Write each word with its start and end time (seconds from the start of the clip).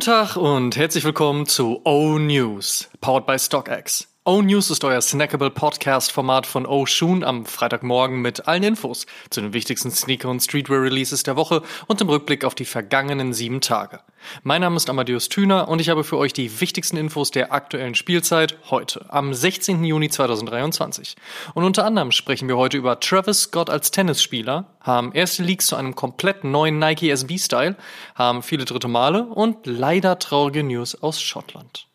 Guten 0.00 0.12
Tag 0.12 0.36
und 0.36 0.76
herzlich 0.78 1.04
willkommen 1.04 1.44
zu 1.44 1.82
O 1.84 2.18
News, 2.18 2.88
powered 3.02 3.26
by 3.26 3.38
StockX. 3.38 4.09
O 4.26 4.42
News 4.42 4.68
ist 4.68 4.84
euer 4.84 5.00
snackable 5.00 5.48
Podcast-Format 5.48 6.44
von 6.46 6.66
O 6.66 6.84
Shoon 6.84 7.24
am 7.24 7.46
Freitagmorgen 7.46 8.20
mit 8.20 8.46
allen 8.46 8.62
Infos 8.62 9.06
zu 9.30 9.40
den 9.40 9.54
wichtigsten 9.54 9.90
Sneaker- 9.90 10.28
und 10.28 10.40
Streetwear-Releases 10.40 11.22
der 11.22 11.36
Woche 11.36 11.62
und 11.86 12.02
dem 12.02 12.10
Rückblick 12.10 12.44
auf 12.44 12.54
die 12.54 12.66
vergangenen 12.66 13.32
sieben 13.32 13.62
Tage. 13.62 14.00
Mein 14.42 14.60
Name 14.60 14.76
ist 14.76 14.90
Amadeus 14.90 15.30
Thüner 15.30 15.68
und 15.68 15.80
ich 15.80 15.88
habe 15.88 16.04
für 16.04 16.18
euch 16.18 16.34
die 16.34 16.60
wichtigsten 16.60 16.98
Infos 16.98 17.30
der 17.30 17.54
aktuellen 17.54 17.94
Spielzeit 17.94 18.58
heute, 18.68 19.06
am 19.08 19.32
16. 19.32 19.82
Juni 19.84 20.10
2023. 20.10 21.16
Und 21.54 21.64
unter 21.64 21.86
anderem 21.86 22.12
sprechen 22.12 22.46
wir 22.46 22.58
heute 22.58 22.76
über 22.76 23.00
Travis 23.00 23.44
Scott 23.44 23.70
als 23.70 23.90
Tennisspieler, 23.90 24.66
haben 24.82 25.12
erste 25.12 25.44
Leaks 25.44 25.64
zu 25.64 25.76
einem 25.76 25.94
komplett 25.94 26.44
neuen 26.44 26.78
Nike 26.78 27.08
SB-Style, 27.08 27.74
haben 28.16 28.42
viele 28.42 28.66
dritte 28.66 28.88
Male 28.88 29.24
und 29.24 29.64
leider 29.64 30.18
traurige 30.18 30.62
News 30.62 30.94
aus 31.02 31.22
Schottland. 31.22 31.89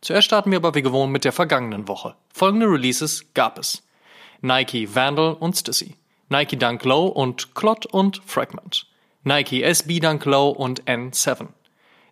Zuerst 0.00 0.26
starten 0.26 0.50
wir 0.50 0.58
aber 0.58 0.74
wie 0.74 0.82
gewohnt 0.82 1.12
mit 1.12 1.24
der 1.24 1.32
vergangenen 1.32 1.86
Woche. 1.86 2.14
Folgende 2.32 2.66
Releases 2.66 3.32
gab 3.34 3.58
es. 3.58 3.82
Nike 4.40 4.94
Vandal 4.94 5.34
und 5.34 5.56
Stussy. 5.56 5.96
Nike 6.30 6.56
Dunk 6.56 6.84
Low 6.84 7.06
und 7.06 7.54
Clot 7.54 7.86
und 7.86 8.22
Fragment. 8.24 8.86
Nike 9.24 9.62
SB 9.62 10.00
Dunk 10.00 10.24
Low 10.24 10.48
und 10.48 10.84
N7. 10.84 11.48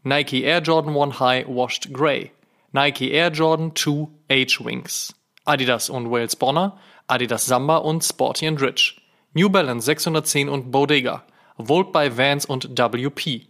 Nike 0.02 0.42
Air 0.42 0.60
Jordan 0.60 0.96
1 0.96 1.20
High 1.20 1.46
Washed 1.48 1.92
Grey. 1.94 2.32
Nike 2.72 3.12
Air 3.12 3.30
Jordan 3.30 3.74
2 3.74 4.08
H-Wings. 4.30 5.14
Adidas 5.44 5.88
und 5.88 6.10
Wales 6.10 6.36
Bonner. 6.36 6.78
Adidas 7.06 7.46
Samba 7.46 7.78
und 7.78 8.04
Sporty 8.04 8.46
and 8.46 8.60
Rich. 8.60 9.00
New 9.32 9.48
Balance 9.48 9.86
610 9.86 10.50
und 10.50 10.70
Bodega. 10.70 11.24
Volt 11.56 11.92
by 11.92 12.18
Vans 12.18 12.44
und 12.44 12.78
WP. 12.78 13.46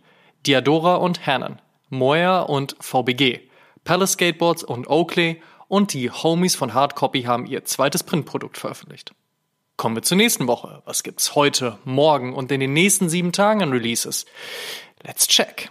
Diadora 0.46 0.96
und 0.96 1.26
Hannon. 1.26 1.60
Moya 1.90 2.42
und 2.42 2.76
VBG. 2.78 3.47
Palace 3.88 4.12
Skateboards 4.12 4.64
und 4.64 4.90
Oakley 4.90 5.40
und 5.66 5.94
die 5.94 6.10
Homies 6.10 6.54
von 6.54 6.74
Hardcopy 6.74 7.22
haben 7.22 7.46
ihr 7.46 7.64
zweites 7.64 8.02
Printprodukt 8.02 8.58
veröffentlicht. 8.58 9.12
Kommen 9.78 9.94
wir 9.96 10.02
zur 10.02 10.18
nächsten 10.18 10.46
Woche. 10.46 10.82
Was 10.84 11.02
gibt's 11.02 11.34
heute, 11.34 11.78
morgen 11.86 12.34
und 12.34 12.52
in 12.52 12.60
den 12.60 12.74
nächsten 12.74 13.08
sieben 13.08 13.32
Tagen 13.32 13.62
an 13.62 13.72
Releases? 13.72 14.26
Let's 15.06 15.26
check. 15.26 15.70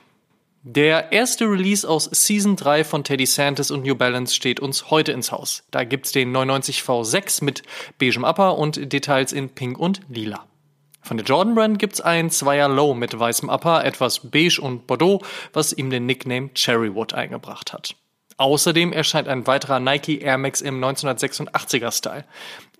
Der 0.64 1.12
erste 1.12 1.45
Release 1.45 1.88
aus 1.88 2.06
Season 2.06 2.56
3 2.56 2.86
von 2.86 3.04
Teddy 3.04 3.28
Santis 3.28 3.70
und 3.70 3.86
New 3.86 3.94
Balance 3.94 4.34
steht 4.34 4.60
uns 4.62 4.90
heute 4.90 5.12
ins 5.12 5.32
Haus. 5.32 5.62
Da 5.70 5.84
gibt's 5.84 6.12
den 6.12 6.32
99 6.32 6.82
V6 6.82 7.44
mit 7.44 7.62
beigem 8.00 8.23
Upper 8.23 8.58
und 8.58 8.92
Details 8.92 9.32
in 9.32 9.50
Pink 9.50 9.78
und 9.78 10.02
Lila. 10.10 10.44
Von 11.04 11.18
der 11.18 11.26
Jordan 11.28 11.54
Brand 11.54 11.78
gibt's 11.78 12.02
ein 12.02 12.32
Zweier 12.32 12.68
Low 12.68 12.95
mit 12.95 13.18
weißem 13.18 13.48
Upper, 13.48 13.86
etwas 13.86 14.32
beige 14.32 14.60
und 14.60 14.88
Bordeaux, 14.88 15.23
was 15.54 15.72
ihm 15.72 15.92
den 15.92 16.08
Nickname 16.08 16.50
Cherrywood 16.56 17.14
eingebracht 17.14 17.73
hat. 17.73 17.95
Außerdem 18.38 18.93
erscheint 18.93 19.27
ein 19.27 19.47
weiterer 19.47 19.80
Nike 19.80 20.19
Air 20.21 20.38
Max 20.38 20.61
im 20.61 20.83
1986er 20.83 21.91
Style. 21.91 22.25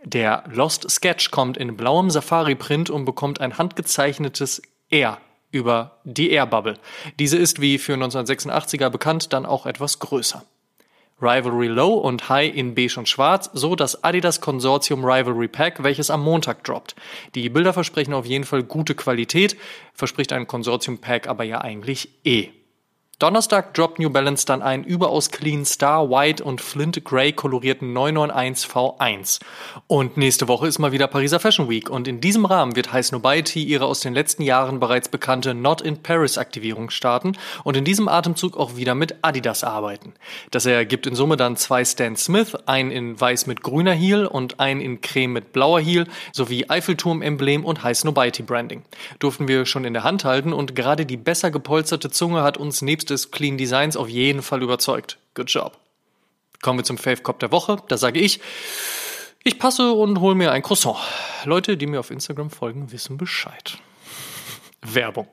Der 0.03 0.44
Lost 0.52 0.89
Sketch 0.89 1.31
kommt 1.31 1.58
in 1.58 1.75
blauem 1.75 2.11
Safari-Print 2.11 2.89
und 2.91 3.05
bekommt 3.05 3.41
ein 3.41 3.58
handgezeichnetes 3.58 4.61
Air 4.89 5.17
über 5.52 6.00
die 6.03 6.30
Air 6.30 6.45
Bubble. 6.45 6.75
Diese 7.19 7.38
ist 7.38 7.59
wie 7.59 7.80
für 7.80 7.95
1986er 7.95 8.89
bekannt 8.89 9.33
dann 9.33 9.45
auch 9.45 9.66
etwas 9.66 9.97
größer. 10.00 10.44
Rivalry 11.19 11.66
Low 11.66 11.95
und 11.95 12.30
High 12.30 12.55
in 12.55 12.75
beige 12.75 13.00
und 13.00 13.09
schwarz, 13.09 13.50
so 13.53 13.75
das 13.75 14.03
Adidas 14.03 14.39
Konsortium 14.39 15.03
Rivalry 15.03 15.47
Pack, 15.47 15.81
welches 15.81 16.12
am 16.12 16.23
Montag 16.23 16.63
droppt. 16.63 16.96
Die 17.34 17.50
Bilder 17.50 17.73
versprechen 17.73 18.13
auf 18.13 18.28
jeden 18.28 18.44
Fall 18.44 18.62
gute 18.62 18.94
Qualität, 18.94 19.57
verspricht 19.94 20.31
ein 20.31 20.46
Konsortium 20.46 21.00
Pack 21.00 21.28
aber 21.28 21.44
ja 21.44 21.62
eigentlich 21.62 22.09
eh. 22.23 22.50
Donnerstag 23.19 23.73
droppt 23.73 23.97
New 23.97 24.11
Balance 24.11 24.45
dann 24.45 24.61
einen 24.61 24.83
überaus 24.83 25.31
clean 25.31 25.66
Star 25.66 26.07
White 26.07 26.44
und 26.44 26.61
Flint 26.61 27.03
Grey 27.03 27.33
kolorierten 27.33 27.91
991 27.91 28.69
V1. 28.69 29.39
Und 29.88 30.17
nächste 30.17 30.47
Woche 30.47 30.67
ist 30.67 30.78
mal 30.78 30.91
wieder 30.91 31.07
Pariser 31.07 31.39
Fashion 31.39 31.67
Week 31.67 31.89
und 31.89 32.07
in 32.07 32.22
diesem 32.22 32.45
Rahmen 32.45 32.75
wird 32.75 32.94
High 32.94 33.07
Snobiety 33.07 33.63
ihre 33.63 33.85
aus 33.85 34.01
den 34.01 34.13
letzten 34.13 34.44
Jahren 34.44 34.79
bereits 34.79 35.09
bekannte 35.09 35.55
Not 35.55 35.81
in 35.81 36.03
Paris 36.03 36.38
Aktivierung 36.38 36.91
starten 36.91 37.31
und 37.63 37.75
in 37.75 37.85
diesem 37.85 38.07
Atemzug 38.07 38.55
auch 38.55 38.75
wieder 38.75 38.94
mit 38.94 39.16
Adidas 39.23 39.63
arbeiten. 39.63 40.13
Das 40.51 40.67
ergibt 40.67 41.07
in 41.07 41.16
Summe 41.16 41.38
dann 41.38 41.57
zwei 41.57 41.84
Stan 41.85 42.16
Smith, 42.16 42.53
einen 42.67 42.91
in 42.91 43.19
weiß 43.19 43.47
mit 43.47 43.63
grüner 43.63 43.94
Heel 43.94 44.28
und 44.28 44.59
einen 44.59 44.79
in 44.79 45.01
creme 45.01 45.34
mit 45.34 45.53
blauer 45.53 45.79
Heel 45.79 46.05
sowie 46.34 46.66
Eiffelturm-Emblem 46.69 47.66
und 47.66 47.81
High 47.81 47.97
Snobiety 47.97 48.44
Branding. 48.44 48.84
Durften 49.17 49.47
wir 49.47 49.66
schon 49.66 49.85
in 49.85 49.95
der 49.95 50.03
Hand 50.03 50.23
halten 50.23 50.53
und 50.53 50.75
gerade 50.75 51.07
die 51.07 51.17
besser 51.17 51.49
gepolsterte 51.49 52.11
Zunge 52.11 52.44
hat 52.44 52.59
uns 52.59 52.84
nebst 52.84 53.06
des 53.09 53.31
Clean 53.31 53.57
Designs 53.57 53.97
auf 53.97 54.09
jeden 54.09 54.41
Fall 54.41 54.63
überzeugt. 54.63 55.18
Good 55.34 55.50
job. 55.50 55.79
Kommen 56.62 56.79
wir 56.79 56.84
zum 56.84 56.97
Fave 56.97 57.22
Cop 57.22 57.40
der 57.40 57.51
Woche. 57.51 57.78
Da 57.88 57.97
sage 57.97 58.19
ich, 58.19 58.40
ich 59.44 59.59
passe 59.59 59.94
und 59.94 60.19
hole 60.19 60.35
mir 60.35 60.51
ein 60.51 60.62
Croissant. 60.62 60.97
Leute, 61.46 61.78
die 61.78 61.88
mir 61.88 62.00
auf 62.00 62.12
Instagram 62.12 62.50
folgen, 62.50 62.91
wissen 62.91 63.17
Bescheid. 63.17 63.78
Werbung. 64.96 65.28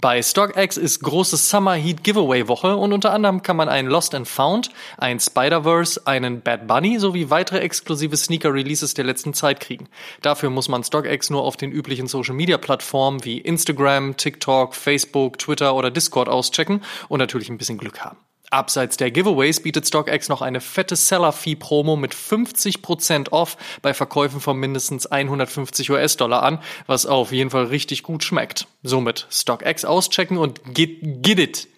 Bei 0.00 0.22
StockX 0.22 0.76
ist 0.76 1.00
große 1.00 1.36
Summer 1.36 1.74
Heat 1.74 2.04
Giveaway 2.04 2.48
Woche 2.48 2.76
und 2.76 2.92
unter 2.92 3.12
anderem 3.12 3.42
kann 3.42 3.56
man 3.56 3.68
ein 3.68 3.86
Lost 3.86 4.14
and 4.14 4.28
Found, 4.28 4.70
ein 4.98 5.20
Spider-Verse, 5.20 6.06
einen 6.06 6.40
Bad 6.42 6.66
Bunny 6.66 6.98
sowie 6.98 7.30
weitere 7.30 7.60
exklusive 7.60 8.16
Sneaker 8.16 8.52
Releases 8.52 8.94
der 8.94 9.04
letzten 9.04 9.34
Zeit 9.34 9.60
kriegen. 9.60 9.88
Dafür 10.22 10.50
muss 10.50 10.68
man 10.68 10.84
StockX 10.84 11.30
nur 11.30 11.42
auf 11.42 11.56
den 11.56 11.72
üblichen 11.72 12.06
Social 12.06 12.34
Media 12.34 12.58
Plattformen 12.58 13.24
wie 13.24 13.38
Instagram, 13.38 14.16
TikTok, 14.16 14.74
Facebook, 14.74 15.38
Twitter 15.38 15.74
oder 15.74 15.90
Discord 15.90 16.28
auschecken 16.28 16.82
und 17.08 17.18
natürlich 17.18 17.48
ein 17.48 17.58
bisschen 17.58 17.78
Glück 17.78 18.00
haben. 18.00 18.18
Abseits 18.50 18.96
der 18.96 19.12
Giveaways 19.12 19.62
bietet 19.62 19.86
StockX 19.86 20.28
noch 20.28 20.42
eine 20.42 20.60
fette 20.60 20.96
Seller-Fee-Promo 20.96 21.94
mit 21.94 22.14
50% 22.14 23.30
off 23.30 23.56
bei 23.80 23.94
Verkäufen 23.94 24.40
von 24.40 24.56
mindestens 24.58 25.06
150 25.06 25.90
US-Dollar 25.90 26.42
an, 26.42 26.58
was 26.86 27.06
auf 27.06 27.30
jeden 27.30 27.50
Fall 27.50 27.66
richtig 27.66 28.02
gut 28.02 28.24
schmeckt. 28.24 28.66
Somit 28.82 29.28
StockX 29.30 29.84
auschecken 29.84 30.36
und 30.36 30.60
get, 30.74 31.22
get 31.22 31.38
it. 31.38 31.68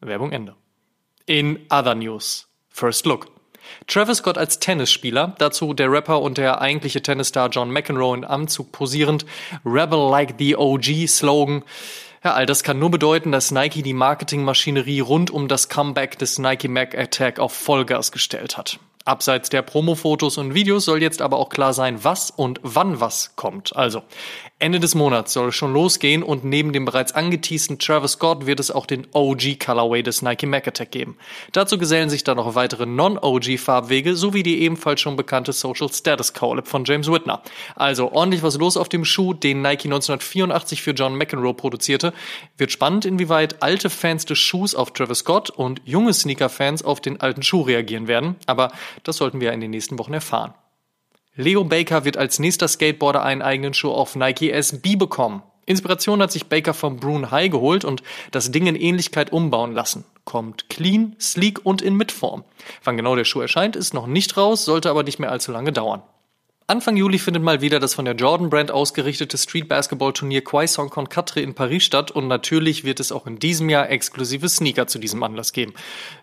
Werbung 0.00 0.32
Ende. 0.32 0.56
In 1.26 1.60
other 1.70 1.94
news. 1.94 2.48
First 2.70 3.04
Look. 3.04 3.30
Travis 3.86 4.18
Scott 4.18 4.38
als 4.38 4.58
Tennisspieler, 4.58 5.34
dazu 5.38 5.74
der 5.74 5.90
Rapper 5.90 6.20
und 6.20 6.38
der 6.38 6.60
eigentliche 6.60 7.02
Tennisstar 7.02 7.50
John 7.50 7.70
McEnroe 7.70 8.16
in 8.16 8.24
Anzug 8.24 8.72
posierend, 8.72 9.24
Rebel 9.64 10.10
like 10.10 10.34
the 10.38 10.56
OG 10.56 11.06
Slogan. 11.06 11.62
Ja, 12.24 12.34
all 12.34 12.46
das 12.46 12.62
kann 12.62 12.78
nur 12.78 12.90
bedeuten, 12.90 13.32
dass 13.32 13.50
Nike 13.50 13.82
die 13.82 13.94
Marketingmaschinerie 13.94 15.00
rund 15.00 15.30
um 15.30 15.48
das 15.48 15.68
Comeback 15.68 16.18
des 16.18 16.38
Nike 16.38 16.68
Mac 16.68 16.96
Attack 16.96 17.40
auf 17.40 17.52
Vollgas 17.52 18.12
gestellt 18.12 18.56
hat. 18.56 18.78
Abseits 19.04 19.50
der 19.50 19.62
Promo-Fotos 19.62 20.38
und 20.38 20.54
Videos 20.54 20.84
soll 20.84 21.02
jetzt 21.02 21.22
aber 21.22 21.38
auch 21.38 21.48
klar 21.48 21.72
sein, 21.72 22.04
was 22.04 22.30
und 22.30 22.60
wann 22.62 23.00
was 23.00 23.36
kommt. 23.36 23.74
Also, 23.74 24.02
Ende 24.62 24.78
des 24.78 24.94
Monats 24.94 25.32
soll 25.32 25.48
es 25.48 25.56
schon 25.56 25.72
losgehen 25.72 26.22
und 26.22 26.44
neben 26.44 26.72
dem 26.72 26.84
bereits 26.84 27.12
angeteasten 27.12 27.80
Travis 27.80 28.12
Scott 28.12 28.46
wird 28.46 28.60
es 28.60 28.70
auch 28.70 28.86
den 28.86 29.08
OG 29.12 29.58
Colorway 29.58 30.04
des 30.04 30.22
Nike 30.22 30.46
Mac 30.46 30.68
Attack 30.68 30.92
geben. 30.92 31.16
Dazu 31.50 31.78
gesellen 31.78 32.10
sich 32.10 32.22
dann 32.22 32.36
noch 32.36 32.54
weitere 32.54 32.86
Non-OG 32.86 33.58
Farbwege 33.58 34.14
sowie 34.14 34.44
die 34.44 34.62
ebenfalls 34.62 35.00
schon 35.00 35.16
bekannte 35.16 35.52
Social 35.52 35.92
Status 35.92 36.32
Collab 36.32 36.68
von 36.68 36.84
James 36.84 37.10
Whitner. 37.10 37.42
Also 37.74 38.12
ordentlich 38.12 38.44
was 38.44 38.56
los 38.56 38.76
auf 38.76 38.88
dem 38.88 39.04
Schuh, 39.04 39.34
den 39.34 39.62
Nike 39.62 39.86
1984 39.86 40.80
für 40.80 40.92
John 40.92 41.16
McEnroe 41.16 41.54
produzierte. 41.54 42.12
Wird 42.56 42.70
spannend, 42.70 43.04
inwieweit 43.04 43.64
alte 43.64 43.90
Fans 43.90 44.26
des 44.26 44.38
Schuhs 44.38 44.76
auf 44.76 44.92
Travis 44.92 45.18
Scott 45.18 45.50
und 45.50 45.80
junge 45.84 46.12
Sneaker-Fans 46.14 46.84
auf 46.84 47.00
den 47.00 47.20
alten 47.20 47.42
Schuh 47.42 47.62
reagieren 47.62 48.06
werden. 48.06 48.36
Aber 48.46 48.70
das 49.02 49.16
sollten 49.16 49.40
wir 49.40 49.52
in 49.52 49.60
den 49.60 49.70
nächsten 49.70 49.98
Wochen 49.98 50.14
erfahren. 50.14 50.54
Leo 51.34 51.64
Baker 51.64 52.04
wird 52.04 52.18
als 52.18 52.38
nächster 52.38 52.68
Skateboarder 52.68 53.22
einen 53.22 53.40
eigenen 53.40 53.72
Schuh 53.72 53.92
auf 53.92 54.16
Nike 54.16 54.50
SB 54.50 54.96
bekommen. 54.96 55.42
Inspiration 55.64 56.20
hat 56.20 56.32
sich 56.32 56.46
Baker 56.46 56.74
vom 56.74 56.98
Brune 56.98 57.30
High 57.30 57.50
geholt 57.50 57.84
und 57.84 58.02
das 58.32 58.50
Ding 58.50 58.66
in 58.66 58.76
Ähnlichkeit 58.76 59.32
umbauen 59.32 59.72
lassen. 59.72 60.04
Kommt 60.24 60.68
clean, 60.68 61.16
sleek 61.20 61.64
und 61.64 61.80
in 61.80 61.94
Mitform. 61.94 62.44
Wann 62.84 62.96
genau 62.96 63.16
der 63.16 63.24
Schuh 63.24 63.40
erscheint, 63.40 63.76
ist 63.76 63.94
noch 63.94 64.06
nicht 64.06 64.36
raus, 64.36 64.64
sollte 64.64 64.90
aber 64.90 65.04
nicht 65.04 65.18
mehr 65.18 65.30
allzu 65.30 65.52
lange 65.52 65.72
dauern. 65.72 66.02
Anfang 66.66 66.96
Juli 66.96 67.18
findet 67.18 67.42
mal 67.42 67.60
wieder 67.60 67.80
das 67.80 67.94
von 67.94 68.04
der 68.04 68.14
Jordan 68.14 68.48
Brand 68.48 68.70
ausgerichtete 68.70 69.36
Street 69.36 69.68
Basketball 69.68 70.12
Turnier 70.12 70.42
Quaison 70.42 70.90
Con 70.90 71.08
Quatre 71.08 71.40
in 71.40 71.54
Paris 71.54 71.84
statt 71.84 72.10
und 72.10 72.28
natürlich 72.28 72.84
wird 72.84 73.00
es 73.00 73.12
auch 73.12 73.26
in 73.26 73.38
diesem 73.38 73.68
Jahr 73.68 73.90
exklusive 73.90 74.48
Sneaker 74.48 74.86
zu 74.86 74.98
diesem 74.98 75.22
Anlass 75.22 75.52
geben, 75.52 75.74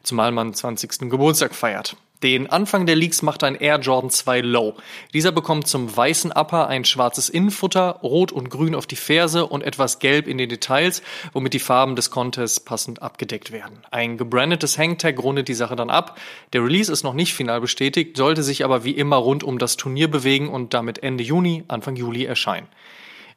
zumal 0.04 0.31
man 0.31 0.54
20. 0.54 1.10
Geburtstag 1.10 1.54
feiert. 1.54 1.98
Den 2.21 2.50
Anfang 2.50 2.86
der 2.86 2.98
Leaks 2.98 3.21
macht 3.21 3.45
ein 3.45 3.56
Air 3.56 3.80
Jordan 3.80 4.10
2 4.10 4.42
Low. 4.42 4.75
Dieser 5.13 5.31
bekommt 5.31 5.68
zum 5.68 5.95
weißen 5.95 6.33
Upper 6.33 6.68
ein 6.68 6.83
schwarzes 6.83 7.30
Innenfutter, 7.30 8.01
rot 8.04 8.33
und 8.33 8.50
grün 8.50 8.75
auf 8.75 8.86
die 8.86 8.98
Ferse 8.98 9.45
und 9.45 9.63
etwas 9.63 10.00
gelb 10.00 10.27
in 10.27 10.38
den 10.38 10.50
Details, 10.50 11.01
womit 11.31 11.54
die 11.54 11.60
Farben 11.60 11.95
des 11.95 12.12
Contests 12.12 12.60
passend 12.60 13.01
abgedeckt 13.01 13.54
werden. 13.54 13.80
Ein 13.89 14.18
gebrandetes 14.18 14.77
Hangtag 14.77 15.18
rundet 15.24 15.48
die 15.48 15.54
Sache 15.54 15.77
dann 15.77 15.89
ab. 15.89 16.19
Der 16.51 16.62
Release 16.62 16.92
ist 16.92 17.04
noch 17.04 17.13
nicht 17.13 17.33
final 17.33 17.62
bestätigt, 17.62 18.18
sollte 18.18 18.44
sich 18.44 18.66
aber 18.66 18.83
wie 18.83 18.92
immer 18.92 19.16
rund 19.16 19.45
um 19.45 19.57
das 19.57 19.77
Turnier 19.77 20.12
bewegen 20.12 20.50
und 20.50 20.74
damit 20.74 21.01
Ende 21.01 21.24
Juni, 21.24 21.63
Anfang 21.69 21.95
Juli 21.95 22.25
erscheinen. 22.25 22.68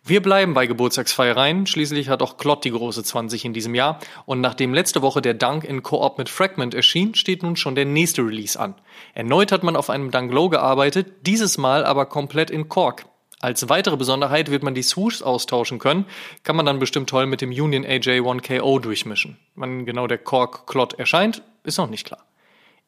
Wir 0.05 0.21
bleiben 0.21 0.53
bei 0.53 0.67
Geburtstagsfeiereien. 0.67 1.69
Schließlich 1.69 2.09
hat 2.09 2.23
auch 2.23 2.37
Klott 2.37 2.65
die 2.65 2.73
große 2.73 3.05
20 3.05 3.45
in 3.45 3.53
diesem 3.53 3.77
Jahr. 3.77 4.01
Und 4.27 4.41
nachdem 4.41 4.75
letzte 4.75 5.01
Woche 5.01 5.23
der 5.23 5.35
Dunk 5.35 5.63
in 5.63 5.85
Koop 5.85 6.19
mit 6.19 6.29
Fragment 6.29 6.75
erschien, 6.75 7.15
steht 7.15 7.45
nun 7.45 7.55
schon 7.55 7.77
der 7.77 7.85
nächste 7.85 8.23
Release 8.23 8.59
an. 8.59 8.75
Erneut 9.15 9.53
hat 9.53 9.63
man 9.63 9.77
auf 9.77 9.91
einem 9.91 10.11
Dunk 10.11 10.33
Low 10.33 10.49
gearbeitet, 10.49 11.25
dieses 11.25 11.57
Mal 11.57 11.85
aber 11.85 12.07
komplett 12.07 12.51
in 12.51 12.69
Kork. 12.69 13.05
Als 13.39 13.69
weitere 13.69 13.97
Besonderheit 13.97 14.51
wird 14.51 14.65
man 14.65 14.75
die 14.75 14.83
Swoosh 14.83 15.23
austauschen 15.23 15.79
können, 15.79 16.07
kann 16.43 16.57
man 16.57 16.67
dann 16.67 16.81
bestimmt 16.81 17.09
toll 17.09 17.27
mit 17.27 17.41
dem 17.41 17.51
Union 17.51 17.85
AJ1KO 17.85 18.81
durchmischen. 18.81 19.39
Wann 19.55 19.87
genau 19.87 20.09
der 20.09 20.19
Kork 20.19 20.67
Klott 20.67 20.95
erscheint, 20.95 21.43
ist 21.63 21.79
noch 21.79 21.89
nicht 21.89 22.07
klar. 22.07 22.27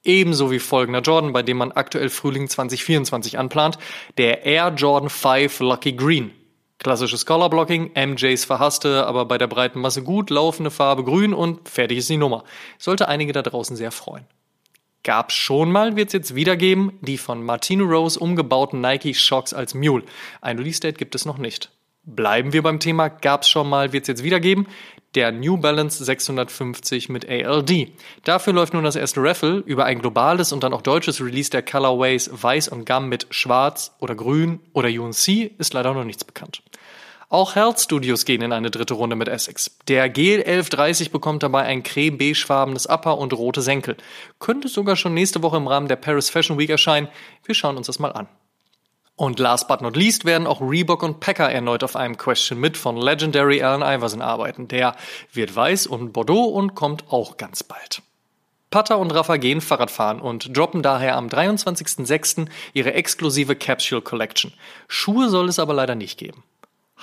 Ebenso 0.02 0.50
wie 0.50 0.58
folgender 0.58 1.00
Jordan, 1.00 1.32
bei 1.32 1.44
dem 1.44 1.58
man 1.58 1.70
aktuell 1.70 2.08
Frühling 2.08 2.48
2024 2.48 3.38
anplant, 3.38 3.78
der 4.18 4.44
Air 4.44 4.74
Jordan 4.76 5.10
5 5.10 5.60
Lucky 5.60 5.92
Green. 5.92 6.32
Klassisches 6.78 7.24
Color 7.24 7.50
Blocking, 7.50 7.92
MJs 7.94 8.44
verhasste, 8.44 9.06
aber 9.06 9.24
bei 9.24 9.38
der 9.38 9.46
breiten 9.46 9.80
Masse 9.80 10.02
gut 10.02 10.30
laufende 10.30 10.70
Farbe 10.70 11.04
grün 11.04 11.32
und 11.32 11.68
fertig 11.68 11.98
ist 11.98 12.10
die 12.10 12.16
Nummer. 12.16 12.44
Sollte 12.78 13.08
einige 13.08 13.32
da 13.32 13.42
draußen 13.42 13.76
sehr 13.76 13.90
freuen. 13.90 14.26
Gab's 15.04 15.34
schon 15.34 15.70
mal, 15.70 15.96
wird's 15.96 16.14
jetzt 16.14 16.34
wieder 16.34 16.56
geben, 16.56 16.98
die 17.02 17.18
von 17.18 17.44
Martino 17.44 17.84
Rose 17.84 18.18
umgebauten 18.18 18.80
Nike 18.80 19.14
Shocks 19.14 19.52
als 19.52 19.74
Mule. 19.74 20.04
Ein 20.40 20.58
Release 20.58 20.80
Date 20.80 20.98
gibt 20.98 21.14
es 21.14 21.26
noch 21.26 21.38
nicht. 21.38 21.70
Bleiben 22.06 22.52
wir 22.52 22.62
beim 22.62 22.80
Thema, 22.80 23.08
gab's 23.08 23.48
schon 23.48 23.68
mal, 23.68 23.92
wird's 23.92 24.08
jetzt 24.08 24.24
wieder 24.24 24.40
geben, 24.40 24.66
der 25.14 25.30
New 25.30 25.56
Balance 25.56 26.04
650 26.04 27.08
mit 27.08 27.28
ALD. 27.28 27.88
Dafür 28.24 28.52
läuft 28.52 28.74
nun 28.74 28.84
das 28.84 28.96
erste 28.96 29.22
Raffle 29.22 29.62
über 29.64 29.84
ein 29.84 30.00
globales 30.00 30.52
und 30.52 30.64
dann 30.64 30.72
auch 30.72 30.82
deutsches 30.82 31.20
Release 31.20 31.50
der 31.50 31.62
Colorways 31.62 32.30
Weiß 32.32 32.68
und 32.68 32.84
Gum 32.84 33.08
mit 33.08 33.26
Schwarz 33.30 33.94
oder 34.00 34.14
Grün 34.14 34.60
oder 34.72 34.88
UNC 34.88 35.52
ist 35.58 35.72
leider 35.72 35.94
noch 35.94 36.04
nichts 36.04 36.24
bekannt. 36.24 36.62
Auch 37.34 37.56
Health 37.56 37.80
Studios 37.80 38.26
gehen 38.26 38.42
in 38.42 38.52
eine 38.52 38.70
dritte 38.70 38.94
Runde 38.94 39.16
mit 39.16 39.26
Essex. 39.26 39.76
Der 39.88 40.08
GL1130 40.08 41.10
bekommt 41.10 41.42
dabei 41.42 41.64
ein 41.64 41.82
creme-beigefarbenes 41.82 42.86
Upper 42.86 43.18
und 43.18 43.32
rote 43.32 43.60
Senkel. 43.60 43.96
Könnte 44.38 44.68
sogar 44.68 44.94
schon 44.94 45.14
nächste 45.14 45.42
Woche 45.42 45.56
im 45.56 45.66
Rahmen 45.66 45.88
der 45.88 45.96
Paris 45.96 46.30
Fashion 46.30 46.58
Week 46.58 46.70
erscheinen. 46.70 47.08
Wir 47.44 47.56
schauen 47.56 47.76
uns 47.76 47.88
das 47.88 47.98
mal 47.98 48.12
an. 48.12 48.28
Und 49.16 49.40
last 49.40 49.66
but 49.66 49.80
not 49.80 49.96
least 49.96 50.24
werden 50.24 50.46
auch 50.46 50.60
Reebok 50.60 51.02
und 51.02 51.18
Packer 51.18 51.50
erneut 51.50 51.82
auf 51.82 51.96
einem 51.96 52.16
Question 52.16 52.60
mit 52.60 52.76
von 52.76 52.96
Legendary 52.96 53.64
Allen 53.64 53.82
Iverson 53.82 54.22
arbeiten. 54.22 54.68
Der 54.68 54.94
wird 55.32 55.56
weiß 55.56 55.88
und 55.88 56.12
Bordeaux 56.12 56.44
und 56.44 56.76
kommt 56.76 57.10
auch 57.10 57.36
ganz 57.36 57.64
bald. 57.64 58.02
Pata 58.70 58.94
und 58.94 59.12
Rafa 59.12 59.38
gehen 59.38 59.60
Fahrradfahren 59.60 60.20
und 60.20 60.56
droppen 60.56 60.82
daher 60.82 61.16
am 61.16 61.26
23.06. 61.26 62.46
ihre 62.74 62.94
exklusive 62.94 63.56
Capsule 63.56 64.02
Collection. 64.02 64.52
Schuhe 64.86 65.28
soll 65.28 65.48
es 65.48 65.58
aber 65.58 65.74
leider 65.74 65.96
nicht 65.96 66.16
geben. 66.16 66.44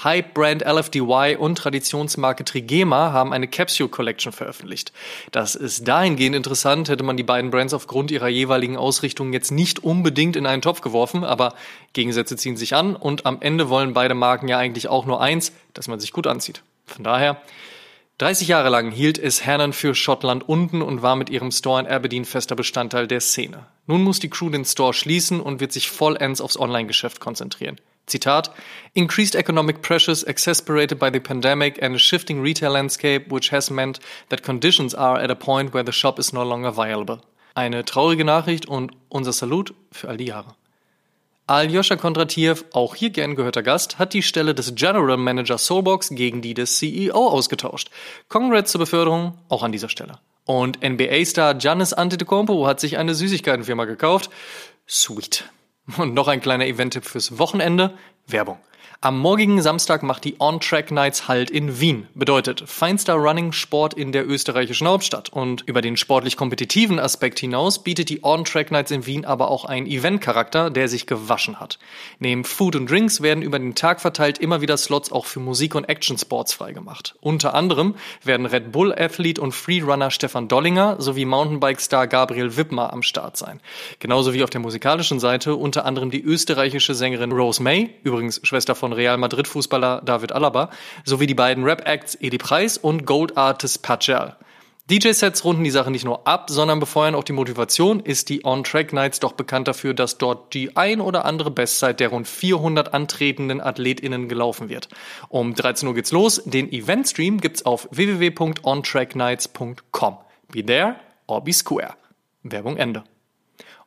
Hype-Brand 0.03 0.63
LFDY 0.63 1.38
und 1.38 1.57
Traditionsmarke 1.57 2.44
Trigema 2.44 3.12
haben 3.12 3.33
eine 3.33 3.48
Capsule 3.48 3.89
Collection 3.89 4.31
veröffentlicht. 4.31 4.92
Das 5.31 5.56
ist 5.56 5.88
dahingehend 5.88 6.36
interessant, 6.36 6.89
hätte 6.89 7.03
man 7.03 7.18
die 7.18 7.24
beiden 7.24 7.51
Brands 7.51 7.74
aufgrund 7.74 8.12
ihrer 8.12 8.27
jeweiligen 8.27 8.77
Ausrichtung 8.77 9.33
jetzt 9.33 9.51
nicht 9.51 9.83
unbedingt 9.83 10.36
in 10.36 10.45
einen 10.45 10.62
Topf 10.62 10.81
geworfen, 10.81 11.24
aber 11.24 11.53
Gegensätze 11.94 12.36
ziehen 12.36 12.57
sich 12.57 12.75
an 12.75 12.95
und 12.95 13.25
am 13.25 13.38
Ende 13.42 13.69
wollen 13.69 13.94
beide 13.94 14.15
Marken 14.15 14.48
ja 14.48 14.57
eigentlich 14.57 14.88
auch 14.88 15.06
nur 15.06 15.21
eins, 15.21 15.51
dass 15.74 15.88
man 15.88 16.00
sich 16.00 16.13
gut 16.13 16.27
anzieht. 16.27 16.63
Von 16.86 17.03
daher, 17.03 17.42
30 18.18 18.48
Jahre 18.48 18.69
lang 18.69 18.92
hielt 18.92 19.18
es 19.18 19.45
Hannon 19.48 19.74
für 19.74 19.95
Schottland 19.95 20.48
unten 20.48 20.83
und 20.83 21.01
war 21.01 21.15
mit 21.15 21.30
ihrem 21.31 21.51
Store 21.51 21.80
in 21.80 21.88
Aberdeen 21.88 22.25
fester 22.25 22.56
Bestandteil 22.56 23.07
der 23.07 23.19
Szene. 23.19 23.65
Nun 23.88 24.03
muss 24.03 24.19
die 24.19 24.30
Crew 24.30 24.50
den 24.50 24.65
Store 24.65 24.94
schließen 24.94 25.39
und 25.39 25.59
wird 25.59 25.71
sich 25.71 25.89
vollends 25.89 26.39
aufs 26.39 26.59
Online-Geschäft 26.59 27.19
konzentrieren. 27.19 27.77
Zitat, 28.12 28.52
increased 28.94 29.36
economic 29.36 29.81
pressures 29.81 30.24
exacerbated 30.24 31.00
by 31.00 31.10
the 31.12 31.19
pandemic 31.19 31.81
and 31.81 31.96
a 31.96 32.00
shifting 32.00 32.42
retail 32.42 32.72
landscape 32.72 33.31
which 33.31 33.52
has 33.52 33.69
meant 33.69 34.00
that 34.30 34.44
conditions 34.44 34.94
are 34.94 35.22
at 35.22 35.31
a 35.31 35.36
point 35.36 35.74
where 35.74 35.86
the 35.86 35.92
shop 35.92 36.19
is 36.19 36.34
no 36.34 36.44
longer 36.44 36.75
viable. 36.75 37.22
Eine 37.56 37.84
traurige 37.84 38.25
Nachricht 38.25 38.68
und 38.68 38.92
unser 39.10 39.34
Salut 39.34 39.74
für 39.92 40.10
all 40.10 40.18
die 40.18 40.25
Jahre. 40.25 40.56
Aljoscha 41.48 41.98
Kondratiev, 41.98 42.63
auch 42.72 42.96
hier 42.96 43.10
gern 43.10 43.36
gehörter 43.36 43.62
Gast, 43.62 44.00
hat 44.00 44.13
die 44.13 44.24
Stelle 44.24 44.56
des 44.56 44.75
General 44.75 45.18
Manager 45.18 45.58
Soulbox 45.58 46.10
gegen 46.12 46.42
die 46.42 46.54
des 46.54 46.78
CEO 46.78 47.28
ausgetauscht. 47.28 47.90
Congrats 48.30 48.72
zur 48.72 48.80
Beförderung, 48.80 49.38
auch 49.50 49.63
an 49.63 49.74
dieser 49.74 49.90
Stelle. 49.90 50.19
Und 50.46 50.81
NBA-Star 50.81 51.56
Giannis 51.56 51.92
Antetokounmpo 51.92 52.68
hat 52.68 52.80
sich 52.80 52.98
eine 52.98 53.16
Süßigkeitenfirma 53.16 53.84
gekauft. 53.86 54.30
Sweet. 54.88 55.44
Und 55.97 56.13
noch 56.13 56.27
ein 56.27 56.41
kleiner 56.41 56.65
Event-Tipp 56.65 57.05
fürs 57.05 57.38
Wochenende. 57.39 57.97
Werbung. 58.27 58.57
Am 59.03 59.18
morgigen 59.18 59.59
Samstag 59.63 60.03
macht 60.03 60.25
die 60.25 60.36
On-Track 60.38 60.92
Nights 60.92 61.27
Halt 61.27 61.50
in 61.50 61.80
Wien. 61.80 62.06
Bedeutet 62.13 62.62
feinster 62.68 63.15
Running-Sport 63.15 63.95
in 63.95 64.12
der 64.12 64.30
österreichischen 64.30 64.88
Hauptstadt. 64.88 65.30
Und 65.30 65.63
über 65.65 65.81
den 65.81 65.98
sportlich 65.98 66.38
kompetitiven 66.38 67.00
Aspekt 67.00 67.39
hinaus 67.39 67.81
bietet 67.81 68.09
die 68.09 68.24
On-Track 68.24 68.69
Nights 68.69 68.92
in 68.92 69.07
Wien 69.07 69.25
aber 69.25 69.50
auch 69.50 69.65
einen 69.65 69.88
Event-Charakter, 69.88 70.69
der 70.69 70.88
sich 70.88 71.07
gewaschen 71.07 71.59
hat. 71.59 71.80
Neben 72.19 72.44
Food 72.44 72.75
und 72.75 72.92
Drinks 72.92 73.21
werden 73.21 73.42
über 73.42 73.57
den 73.57 73.74
Tag 73.74 74.01
verteilt 74.01 74.38
immer 74.38 74.62
wieder 74.62 74.77
Slots 74.77 75.12
auch 75.12 75.25
für 75.25 75.39
Musik- 75.39 75.74
und 75.74 75.86
Action-Sports 75.86 76.53
freigemacht. 76.53 77.15
Unter 77.21 77.56
anderem 77.56 77.95
werden 78.24 78.45
Red 78.45 78.71
Bull-Athlet 78.71 79.39
und 79.39 79.53
Freerunner 79.53 80.12
Stefan 80.12 80.48
Dollinger 80.48 80.98
sowie 81.01 81.25
Mountainbike-Star 81.25 82.06
Gabriel 82.06 82.56
Wippmer 82.56 82.94
am 82.94 83.01
Start 83.01 83.36
sein. 83.36 83.62
Genauso 83.98 84.36
wie 84.36 84.44
auf 84.44 84.51
der 84.51 84.62
musikalischen 84.62 85.19
Seite 85.19 85.56
unter 85.56 85.86
anderem 85.86 86.12
die 86.12 86.21
österreichische 86.21 86.94
Sängerin 86.94 87.31
Rose 87.31 87.63
May, 87.63 87.95
übrigens 88.03 88.39
Schwester 88.44 88.75
von 88.75 88.90
von 88.91 88.97
Real 88.97 89.17
Madrid 89.17 89.47
Fußballer 89.47 90.01
David 90.03 90.33
Alaba, 90.33 90.69
sowie 91.05 91.25
die 91.25 91.33
beiden 91.33 91.63
Rap-Acts 91.63 92.17
Edi 92.19 92.38
Preis 92.38 92.77
und 92.77 93.05
Gold 93.05 93.38
Artist 93.38 93.83
Pachel. 93.83 94.35
DJ-Sets 94.89 95.45
runden 95.45 95.63
die 95.63 95.71
Sache 95.71 95.91
nicht 95.91 96.03
nur 96.03 96.27
ab, 96.27 96.49
sondern 96.49 96.81
befeuern 96.81 97.15
auch 97.15 97.23
die 97.23 97.31
Motivation, 97.31 98.01
ist 98.01 98.27
die 98.27 98.43
On-Track 98.43 98.91
Nights 98.91 99.21
doch 99.21 99.31
bekannt 99.31 99.69
dafür, 99.69 99.93
dass 99.93 100.17
dort 100.17 100.53
die 100.53 100.75
ein 100.75 100.99
oder 100.99 101.23
andere 101.23 101.51
Bestzeit 101.51 102.01
der 102.01 102.09
rund 102.09 102.27
400 102.27 102.93
antretenden 102.93 103.61
AthletInnen 103.61 104.27
gelaufen 104.27 104.67
wird. 104.67 104.89
Um 105.29 105.55
13 105.55 105.88
Uhr 105.88 105.95
geht's 105.95 106.11
los. 106.11 106.43
Den 106.43 106.69
Event-Stream 106.69 107.39
gibt's 107.39 107.65
auf 107.65 107.88
www.ontracknights.com. 107.91 110.17
Be 110.51 110.65
there 110.65 110.97
or 111.27 111.41
be 111.41 111.53
square. 111.53 111.93
Werbung 112.43 112.75
Ende. 112.75 113.05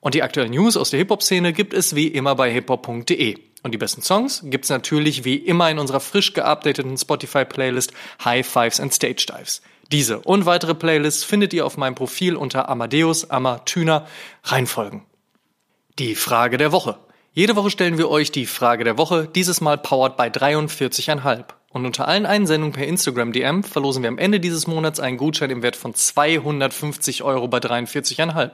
Und 0.04 0.14
die 0.14 0.22
aktuellen 0.22 0.50
News 0.50 0.76
aus 0.76 0.90
der 0.90 0.98
Hip-Hop-Szene 0.98 1.54
gibt 1.54 1.72
es 1.72 1.94
wie 1.94 2.08
immer 2.08 2.34
bei 2.34 2.52
hiphop.de. 2.52 3.38
Und 3.62 3.72
die 3.72 3.78
besten 3.78 4.02
Songs 4.02 4.42
gibt's 4.44 4.68
natürlich 4.68 5.24
wie 5.24 5.36
immer 5.36 5.70
in 5.70 5.78
unserer 5.78 5.98
frisch 5.98 6.34
geupdateten 6.34 6.98
Spotify-Playlist 6.98 7.94
High 8.22 8.46
Fives 8.46 8.80
and 8.80 8.92
Stage 8.92 9.24
Dives. 9.26 9.62
Diese 9.90 10.18
und 10.18 10.44
weitere 10.44 10.74
Playlists 10.74 11.24
findet 11.24 11.54
ihr 11.54 11.64
auf 11.64 11.78
meinem 11.78 11.94
Profil 11.94 12.36
unter 12.36 12.68
Amadeus 12.68 13.30
Amatüner. 13.30 14.06
Reinfolgen. 14.42 15.06
Die 15.98 16.14
Frage 16.16 16.58
der 16.58 16.70
Woche. 16.70 16.98
Jede 17.32 17.56
Woche 17.56 17.70
stellen 17.70 17.96
wir 17.96 18.10
euch 18.10 18.30
die 18.30 18.44
Frage 18.44 18.84
der 18.84 18.98
Woche, 18.98 19.26
dieses 19.34 19.62
Mal 19.62 19.78
powered 19.78 20.18
bei 20.18 20.28
43,5. 20.28 21.46
Und 21.74 21.86
unter 21.86 22.06
allen 22.06 22.24
Einsendungen 22.24 22.72
per 22.72 22.86
Instagram 22.86 23.32
DM 23.32 23.64
verlosen 23.64 24.04
wir 24.04 24.08
am 24.08 24.16
Ende 24.16 24.38
dieses 24.38 24.68
Monats 24.68 25.00
einen 25.00 25.16
Gutschein 25.16 25.50
im 25.50 25.64
Wert 25.64 25.74
von 25.74 25.92
250 25.92 27.24
Euro 27.24 27.48
bei 27.48 27.58
43,5. 27.58 28.52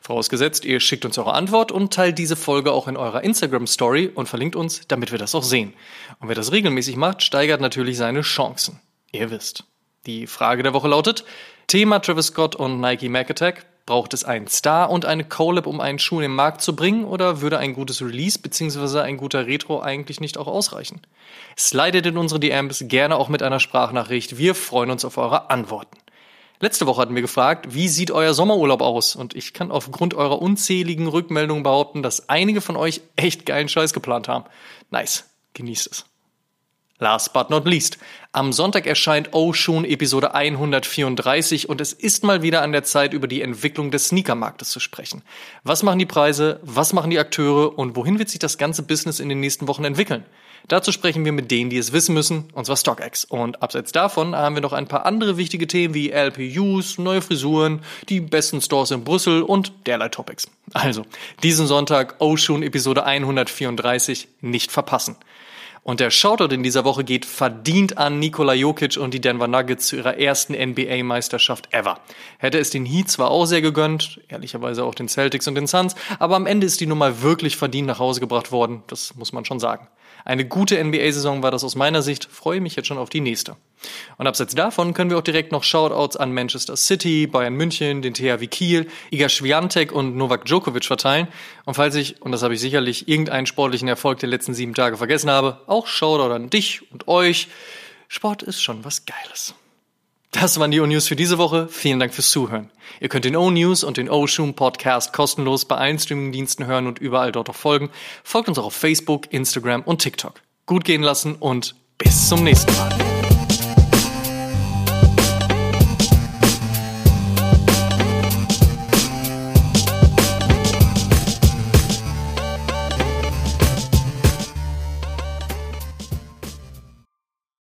Vorausgesetzt, 0.00 0.64
ihr 0.64 0.78
schickt 0.78 1.04
uns 1.04 1.18
eure 1.18 1.34
Antwort 1.34 1.72
und 1.72 1.92
teilt 1.92 2.18
diese 2.18 2.36
Folge 2.36 2.70
auch 2.70 2.86
in 2.86 2.96
eurer 2.96 3.24
Instagram 3.24 3.66
Story 3.66 4.12
und 4.14 4.28
verlinkt 4.28 4.54
uns, 4.54 4.86
damit 4.86 5.10
wir 5.10 5.18
das 5.18 5.34
auch 5.34 5.42
sehen. 5.42 5.74
Und 6.20 6.28
wer 6.28 6.36
das 6.36 6.52
regelmäßig 6.52 6.94
macht, 6.94 7.24
steigert 7.24 7.60
natürlich 7.60 7.96
seine 7.96 8.20
Chancen. 8.20 8.78
Ihr 9.10 9.32
wisst. 9.32 9.64
Die 10.06 10.28
Frage 10.28 10.62
der 10.62 10.72
Woche 10.72 10.86
lautet, 10.86 11.24
Thema 11.66 11.98
Travis 11.98 12.26
Scott 12.26 12.54
und 12.54 12.80
Nike 12.80 13.08
Mac 13.08 13.28
Attack. 13.28 13.66
Braucht 13.84 14.14
es 14.14 14.24
einen 14.24 14.46
Star 14.46 14.90
und 14.90 15.04
eine 15.04 15.24
Collab, 15.24 15.66
um 15.66 15.80
einen 15.80 15.98
Schuh 15.98 16.16
in 16.16 16.22
den 16.22 16.34
Markt 16.34 16.62
zu 16.62 16.76
bringen, 16.76 17.04
oder 17.04 17.40
würde 17.40 17.58
ein 17.58 17.74
gutes 17.74 18.00
Release 18.00 18.38
bzw. 18.38 19.00
ein 19.00 19.16
guter 19.16 19.46
Retro 19.46 19.80
eigentlich 19.80 20.20
nicht 20.20 20.38
auch 20.38 20.46
ausreichen? 20.46 21.00
Slidet 21.58 22.06
in 22.06 22.16
unsere 22.16 22.38
DMs 22.38 22.84
gerne 22.86 23.16
auch 23.16 23.28
mit 23.28 23.42
einer 23.42 23.60
Sprachnachricht. 23.60 24.38
Wir 24.38 24.54
freuen 24.54 24.90
uns 24.90 25.04
auf 25.04 25.18
eure 25.18 25.50
Antworten. 25.50 25.98
Letzte 26.60 26.86
Woche 26.86 27.00
hatten 27.00 27.16
wir 27.16 27.22
gefragt, 27.22 27.74
wie 27.74 27.88
sieht 27.88 28.12
euer 28.12 28.34
Sommerurlaub 28.34 28.82
aus? 28.82 29.16
Und 29.16 29.34
ich 29.34 29.52
kann 29.52 29.72
aufgrund 29.72 30.14
eurer 30.14 30.40
unzähligen 30.40 31.08
Rückmeldungen 31.08 31.64
behaupten, 31.64 32.04
dass 32.04 32.28
einige 32.28 32.60
von 32.60 32.76
euch 32.76 33.00
echt 33.16 33.46
geilen 33.46 33.68
Scheiß 33.68 33.92
geplant 33.92 34.28
haben. 34.28 34.44
Nice. 34.90 35.28
Genießt 35.54 35.88
es. 35.90 36.11
Last 37.02 37.32
but 37.32 37.50
not 37.50 37.66
least. 37.66 37.98
Am 38.30 38.52
Sonntag 38.52 38.86
erscheint 38.86 39.34
Oshun 39.34 39.84
Episode 39.84 40.36
134 40.36 41.68
und 41.68 41.80
es 41.80 41.92
ist 41.92 42.22
mal 42.22 42.42
wieder 42.42 42.62
an 42.62 42.70
der 42.70 42.84
Zeit, 42.84 43.12
über 43.12 43.26
die 43.26 43.42
Entwicklung 43.42 43.90
des 43.90 44.06
Sneakermarktes 44.06 44.68
zu 44.68 44.78
sprechen. 44.78 45.22
Was 45.64 45.82
machen 45.82 45.98
die 45.98 46.06
Preise? 46.06 46.60
Was 46.62 46.92
machen 46.92 47.10
die 47.10 47.18
Akteure? 47.18 47.76
Und 47.76 47.96
wohin 47.96 48.20
wird 48.20 48.28
sich 48.28 48.38
das 48.38 48.56
ganze 48.56 48.84
Business 48.84 49.18
in 49.18 49.28
den 49.28 49.40
nächsten 49.40 49.66
Wochen 49.66 49.84
entwickeln? 49.84 50.24
Dazu 50.68 50.92
sprechen 50.92 51.24
wir 51.24 51.32
mit 51.32 51.50
denen, 51.50 51.70
die 51.70 51.76
es 51.76 51.92
wissen 51.92 52.14
müssen, 52.14 52.44
und 52.52 52.66
zwar 52.66 52.76
StockX. 52.76 53.24
Und 53.24 53.64
abseits 53.64 53.90
davon 53.90 54.36
haben 54.36 54.54
wir 54.54 54.62
noch 54.62 54.72
ein 54.72 54.86
paar 54.86 55.04
andere 55.04 55.36
wichtige 55.36 55.66
Themen 55.66 55.94
wie 55.94 56.12
LPUs, 56.12 56.98
neue 56.98 57.20
Frisuren, 57.20 57.80
die 58.10 58.20
besten 58.20 58.60
Stores 58.60 58.92
in 58.92 59.02
Brüssel 59.02 59.42
und 59.42 59.72
derlei 59.86 60.08
Topics. 60.08 60.46
Also, 60.72 61.04
diesen 61.42 61.66
Sonntag 61.66 62.20
Oshun 62.20 62.62
Episode 62.62 63.04
134 63.04 64.28
nicht 64.40 64.70
verpassen. 64.70 65.16
Und 65.84 65.98
der 65.98 66.10
Shoutout 66.10 66.54
in 66.54 66.62
dieser 66.62 66.84
Woche 66.84 67.02
geht 67.02 67.26
verdient 67.26 67.98
an 67.98 68.20
Nikola 68.20 68.54
Jokic 68.54 68.96
und 68.98 69.12
die 69.14 69.20
Denver 69.20 69.48
Nuggets 69.48 69.88
zu 69.88 69.96
ihrer 69.96 70.16
ersten 70.16 70.54
NBA-Meisterschaft 70.54 71.74
ever. 71.74 71.98
Hätte 72.38 72.60
es 72.60 72.70
den 72.70 72.86
Heat 72.86 73.10
zwar 73.10 73.32
auch 73.32 73.46
sehr 73.46 73.62
gegönnt, 73.62 74.20
ehrlicherweise 74.28 74.84
auch 74.84 74.94
den 74.94 75.08
Celtics 75.08 75.48
und 75.48 75.56
den 75.56 75.66
Suns, 75.66 75.96
aber 76.20 76.36
am 76.36 76.46
Ende 76.46 76.68
ist 76.68 76.80
die 76.80 76.86
Nummer 76.86 77.22
wirklich 77.22 77.56
verdient 77.56 77.88
nach 77.88 77.98
Hause 77.98 78.20
gebracht 78.20 78.52
worden, 78.52 78.84
das 78.86 79.16
muss 79.16 79.32
man 79.32 79.44
schon 79.44 79.58
sagen. 79.58 79.88
Eine 80.24 80.44
gute 80.44 80.82
NBA-Saison 80.82 81.42
war 81.42 81.50
das 81.50 81.64
aus 81.64 81.74
meiner 81.74 82.00
Sicht, 82.00 82.28
freue 82.30 82.60
mich 82.60 82.76
jetzt 82.76 82.86
schon 82.86 82.98
auf 82.98 83.10
die 83.10 83.20
nächste. 83.20 83.56
Und 84.16 84.28
abseits 84.28 84.54
davon 84.54 84.94
können 84.94 85.10
wir 85.10 85.18
auch 85.18 85.22
direkt 85.22 85.50
noch 85.50 85.64
Shoutouts 85.64 86.16
an 86.16 86.32
Manchester 86.32 86.76
City, 86.76 87.26
Bayern 87.26 87.54
München, 87.54 88.02
den 88.02 88.14
THW 88.14 88.46
Kiel, 88.46 88.88
Iga 89.10 89.28
Swiatek 89.28 89.90
und 89.90 90.16
Novak 90.16 90.44
Djokovic 90.44 90.84
verteilen. 90.84 91.26
Und 91.64 91.74
falls 91.74 91.96
ich, 91.96 92.22
und 92.22 92.30
das 92.30 92.44
habe 92.44 92.54
ich 92.54 92.60
sicherlich, 92.60 93.08
irgendeinen 93.08 93.46
sportlichen 93.46 93.88
Erfolg 93.88 94.20
der 94.20 94.28
letzten 94.28 94.54
sieben 94.54 94.74
Tage 94.74 94.96
vergessen 94.96 95.30
habe, 95.30 95.60
auch 95.72 95.86
Shoutout 95.86 96.32
an 96.32 96.50
dich 96.50 96.82
und 96.92 97.08
euch. 97.08 97.48
Sport 98.08 98.42
ist 98.42 98.62
schon 98.62 98.84
was 98.84 99.06
Geiles. 99.06 99.54
Das 100.30 100.58
waren 100.60 100.70
die 100.70 100.80
O-News 100.80 101.08
für 101.08 101.16
diese 101.16 101.38
Woche. 101.38 101.68
Vielen 101.68 101.98
Dank 101.98 102.14
fürs 102.14 102.30
Zuhören. 102.30 102.70
Ihr 103.00 103.08
könnt 103.08 103.24
den 103.24 103.36
O-News 103.36 103.84
und 103.84 103.96
den 103.96 104.08
O-Shoom 104.08 104.54
Podcast 104.54 105.12
kostenlos 105.12 105.64
bei 105.64 105.76
allen 105.76 105.98
Streamingdiensten 105.98 106.66
hören 106.66 106.86
und 106.86 106.98
überall 106.98 107.32
dort 107.32 107.50
auch 107.50 107.56
folgen. 107.56 107.90
Folgt 108.22 108.48
uns 108.48 108.58
auch 108.58 108.66
auf 108.66 108.74
Facebook, 108.74 109.32
Instagram 109.32 109.82
und 109.82 110.00
TikTok. 110.00 110.40
Gut 110.66 110.84
gehen 110.84 111.02
lassen 111.02 111.34
und 111.34 111.74
bis 111.98 112.28
zum 112.28 112.44
nächsten 112.44 112.74
Mal. 112.76 113.11